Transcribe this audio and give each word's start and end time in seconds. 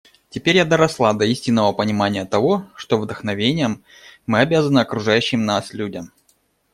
Теперь 0.31 0.57
я 0.57 0.65
доросла 0.65 1.13
до 1.13 1.25
истинного 1.25 1.73
понимания 1.73 2.25
того, 2.25 2.65
что 2.75 2.97
вдохновением 2.97 3.83
мы 4.25 4.39
обязаны 4.39 4.79
окружающим 4.79 5.45
нас 5.45 5.73
людям. 5.73 6.11